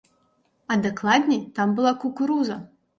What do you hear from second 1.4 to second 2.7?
там была кукуруза!